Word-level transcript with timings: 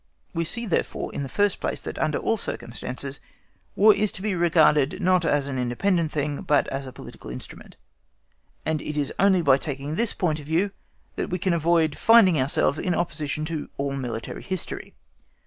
We 0.33 0.45
see, 0.45 0.65
therefore, 0.65 1.13
in 1.13 1.21
the 1.21 1.29
first 1.29 1.59
place, 1.59 1.79
that 1.81 1.99
under 1.99 2.17
all 2.17 2.35
circumstances 2.35 3.19
War 3.75 3.93
is 3.93 4.11
to 4.13 4.23
be 4.23 4.33
regarded 4.33 4.99
not 4.99 5.23
as 5.25 5.45
an 5.45 5.59
independent 5.59 6.11
thing, 6.11 6.41
but 6.41 6.65
as 6.69 6.87
a 6.87 6.91
political 6.91 7.29
instrument; 7.29 7.77
and 8.65 8.81
it 8.81 8.97
is 8.97 9.13
only 9.19 9.43
by 9.43 9.57
taking 9.59 9.93
this 9.93 10.13
point 10.15 10.39
of 10.39 10.47
view 10.47 10.71
that 11.17 11.29
we 11.29 11.37
can 11.37 11.53
avoid 11.53 11.95
finding 11.99 12.41
ourselves 12.41 12.79
in 12.79 12.95
opposition 12.95 13.45
to 13.45 13.69
all 13.77 13.91
military 13.93 14.41
history. 14.41 14.95